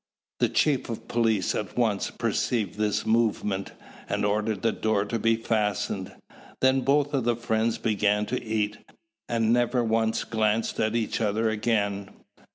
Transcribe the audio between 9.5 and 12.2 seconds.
never once glanced at each other again.